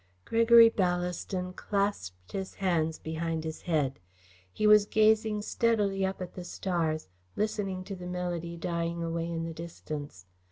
[0.25, 3.99] Gregory Ballaston clasped his hands behind his head.
[4.51, 9.43] He was gazing steadily up at the stars, listening to the melody dying away in
[9.43, 10.25] the distance.